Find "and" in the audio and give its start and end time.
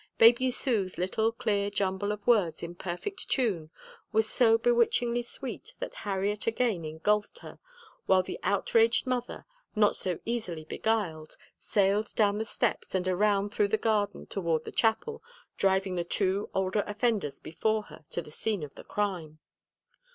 12.95-13.07